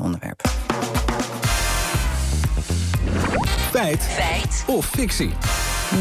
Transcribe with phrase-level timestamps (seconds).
[0.00, 0.42] onderwerp.
[3.70, 4.02] Feit.
[4.02, 4.64] Feit.
[4.66, 5.30] Of fictie.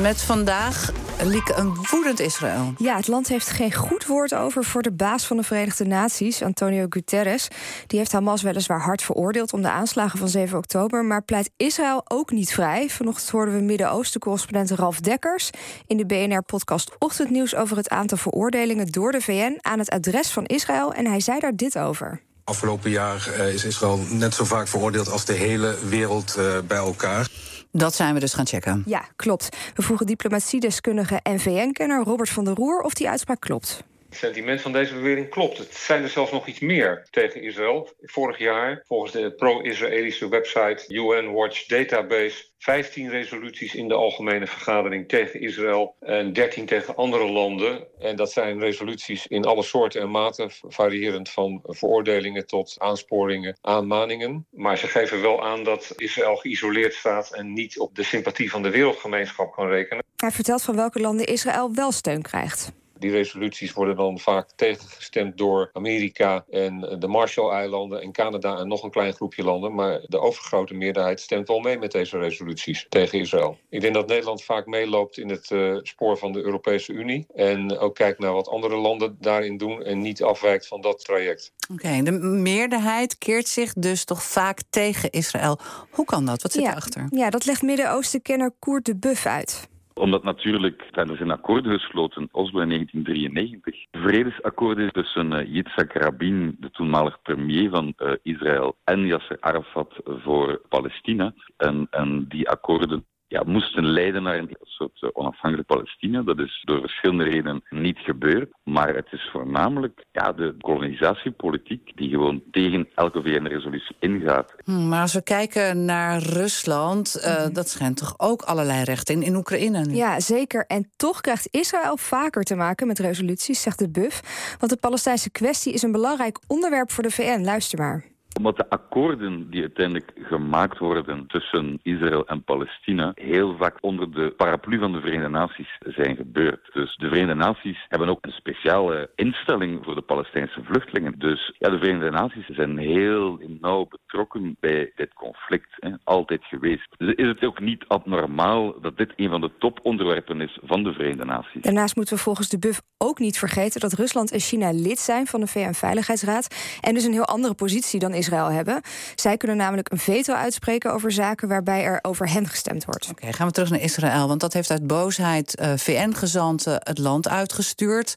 [0.00, 2.72] Met vandaag Lieke, een woedend Israël.
[2.76, 6.42] Ja, het land heeft geen goed woord over voor de baas van de Verenigde Naties,
[6.42, 7.48] Antonio Guterres.
[7.86, 12.02] Die heeft Hamas weliswaar hard veroordeeld om de aanslagen van 7 oktober, maar pleit Israël
[12.04, 12.88] ook niet vrij.
[12.88, 15.50] Vanochtend hoorden we Midden-Oosten-correspondent Ralf Dekkers
[15.86, 20.44] in de BNR-podcast Ochtendnieuws over het aantal veroordelingen door de VN aan het adres van
[20.44, 20.92] Israël.
[20.92, 22.20] En hij zei daar dit over.
[22.48, 26.76] Afgelopen jaar eh, is Israël net zo vaak veroordeeld als de hele wereld eh, bij
[26.76, 27.28] elkaar.
[27.72, 28.82] Dat zijn we dus gaan checken.
[28.86, 29.56] Ja, klopt.
[29.74, 33.82] We vroegen diplomatiedeskundige en VN-kenner Robert van der Roer of die uitspraak klopt.
[34.08, 35.58] Het sentiment van deze bewering klopt.
[35.58, 37.88] Het zijn er zelfs nog iets meer tegen Israël.
[38.00, 45.08] Vorig jaar, volgens de pro-Israëlische website UN Watch Database, 15 resoluties in de algemene vergadering
[45.08, 47.86] tegen Israël en 13 tegen andere landen.
[47.98, 54.46] En dat zijn resoluties in alle soorten en maten, variërend van veroordelingen tot aansporingen, aanmaningen.
[54.50, 58.62] Maar ze geven wel aan dat Israël geïsoleerd staat en niet op de sympathie van
[58.62, 60.04] de wereldgemeenschap kan rekenen.
[60.16, 62.72] Hij vertelt van welke landen Israël wel steun krijgt.
[62.98, 68.82] Die resoluties worden dan vaak tegengestemd door Amerika en de Marshall-eilanden en Canada en nog
[68.82, 69.74] een klein groepje landen.
[69.74, 73.58] Maar de overgrote meerderheid stemt wel mee met deze resoluties tegen Israël.
[73.68, 77.26] Ik denk dat Nederland vaak meeloopt in het uh, spoor van de Europese Unie.
[77.34, 81.52] En ook kijkt naar wat andere landen daarin doen en niet afwijkt van dat traject.
[81.72, 85.58] Oké, de meerderheid keert zich dus toch vaak tegen Israël.
[85.90, 86.42] Hoe kan dat?
[86.42, 87.06] Wat zit ja, erachter?
[87.10, 92.60] Ja, dat legt Midden-Oosten-kenner Koert de Buff uit omdat natuurlijk, er zijn akkoorden gesloten, Oslo
[92.60, 93.86] in 1993.
[93.90, 100.60] Vredesakkoorden tussen uh, Yitzhak Rabin, de toenmalig premier van uh, Israël, en Yasser Arafat voor
[100.68, 101.32] Palestina.
[101.56, 106.22] En, en die akkoorden ja, moesten leiden naar een soort eh, onafhankelijk Palestina.
[106.22, 108.50] Dat is door verschillende redenen niet gebeurd.
[108.64, 114.54] Maar het is voornamelijk ja, de kolonisatiepolitiek die gewoon tegen elke VN-resolutie ingaat.
[114.64, 119.22] Hm, maar als we kijken naar Rusland, uh, dat schijnt toch ook allerlei rechten in,
[119.22, 119.94] in Oekraïne?
[119.94, 120.64] Ja, zeker.
[120.66, 124.56] En toch krijgt Israël vaker te maken met resoluties, zegt de BUF.
[124.58, 127.44] Want de Palestijnse kwestie is een belangrijk onderwerp voor de VN.
[127.44, 128.04] Luister maar
[128.38, 134.34] omdat de akkoorden die uiteindelijk gemaakt worden tussen Israël en Palestina heel vaak onder de
[134.36, 136.70] paraplu van de Verenigde Naties zijn gebeurd.
[136.72, 141.14] Dus de Verenigde Naties hebben ook een speciale instelling voor de Palestijnse vluchtelingen.
[141.18, 146.88] Dus ja, de Verenigde Naties zijn heel nauw betrokken bij dit conflict, hè, altijd geweest.
[146.96, 150.92] Dus is het ook niet abnormaal dat dit een van de toponderwerpen is van de
[150.92, 151.62] Verenigde Naties.
[151.62, 155.26] Daarnaast moeten we volgens de BUF ook niet vergeten dat Rusland en China lid zijn
[155.26, 158.80] van de VN-veiligheidsraad en dus een heel andere positie dan Israël Israël hebben.
[159.14, 163.08] Zij kunnen namelijk een veto uitspreken over zaken waarbij er over hen gestemd wordt.
[163.10, 167.28] Oké, gaan we terug naar Israël, want dat heeft uit boosheid uh, VN-gezanten het land
[167.28, 168.14] uitgestuurd.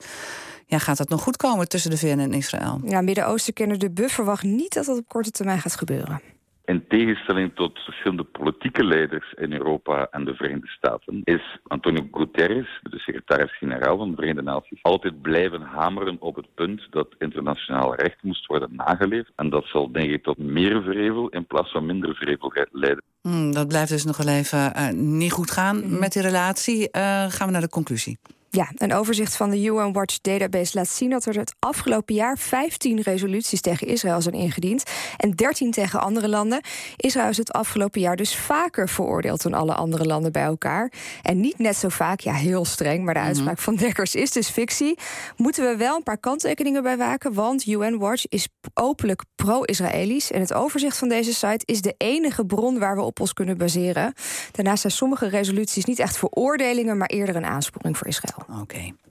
[0.66, 2.82] Ja, gaat dat nog goed komen tussen de VN en Israël?
[2.84, 6.22] Ja, Midden-Oosten kennen de buffer verwacht niet dat dat op korte termijn gaat gebeuren.
[6.72, 12.80] In tegenstelling tot verschillende politieke leiders in Europa en de Verenigde Staten, is Antonio Guterres,
[12.82, 18.24] de secretaris-generaal van de Verenigde Naties, altijd blijven hameren op het punt dat internationaal recht
[18.24, 19.32] moest worden nageleefd.
[19.36, 23.04] En dat zal denk ik tot meer vrevel in plaats van minder vrevel leiden.
[23.22, 26.00] Hmm, dat blijft dus nog wel even uh, niet goed gaan -hmm.
[26.00, 26.80] met die relatie.
[26.82, 28.18] Uh, gaan we naar de conclusie.
[28.54, 32.38] Ja, een overzicht van de UN Watch Database laat zien dat er het afgelopen jaar
[32.38, 34.84] 15 resoluties tegen Israël zijn ingediend
[35.18, 36.62] en 13 tegen andere landen.
[36.96, 40.92] Israël is het afgelopen jaar dus vaker veroordeeld dan alle andere landen bij elkaar.
[41.22, 44.50] En niet net zo vaak, ja, heel streng, maar de uitspraak van Dekkers is dus
[44.50, 44.98] fictie.
[45.36, 50.32] Moeten we wel een paar kanttekeningen bij waken, want UN Watch is openlijk pro-Israëlisch.
[50.32, 53.58] En het overzicht van deze site is de enige bron waar we op ons kunnen
[53.58, 54.14] baseren.
[54.52, 58.41] Daarnaast zijn sommige resoluties niet echt veroordelingen, maar eerder een aansporing voor Israël.
[58.50, 58.94] Oké.